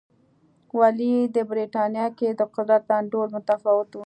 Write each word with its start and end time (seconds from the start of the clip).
ولې 0.79 1.13
د 1.35 1.37
برېټانیا 1.51 2.07
کې 2.17 2.27
د 2.39 2.41
قدرت 2.55 2.85
انډول 2.97 3.27
متفاوت 3.35 3.89
و. 3.95 3.99